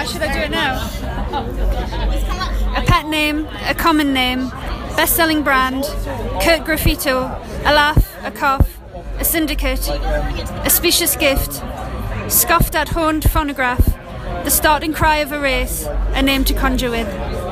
[0.00, 0.76] How should I do it now?
[2.74, 4.48] A pet name, a common name,
[4.96, 5.84] best-selling brand,
[6.42, 7.28] curt graffito,
[7.66, 8.78] a laugh, a cough,
[9.18, 11.62] a syndicate, a specious gift,
[12.32, 13.84] scoffed at horned phonograph,
[14.44, 17.49] the starting cry of a race, a name to conjure with.